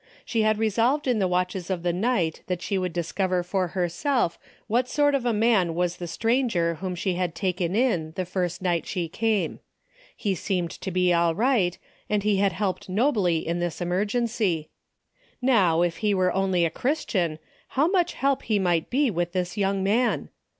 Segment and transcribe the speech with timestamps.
[0.25, 3.67] She had resolved in the watches of the night that she would dis cover for
[3.77, 8.25] herself what sort of a man was the stranger whom she had taken in the
[8.25, 9.59] first night she came.
[10.17, 11.77] He seemed to be all right,
[12.09, 14.71] and he had helped nobly in this emergency.
[15.45, 17.39] How, if 196 A DAILY BATEA^ he only were a Christian,
[17.77, 20.29] how much help he might be with this young man.